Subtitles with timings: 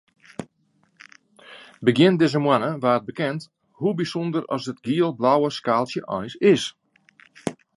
[1.85, 3.41] Begjin dizze moanne waard bekend
[3.79, 6.63] hoe bysûnder as it giel-blauwe skaaltsje eins is.